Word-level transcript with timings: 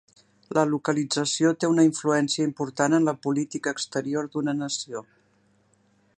La 0.57 0.61
localització 0.69 1.51
té 1.63 1.69
una 1.73 1.85
influència 1.89 2.47
important 2.49 2.99
en 2.99 3.07
la 3.11 3.17
política 3.27 3.75
exterior 3.77 4.33
d'una 4.37 4.57
nació. 4.65 5.05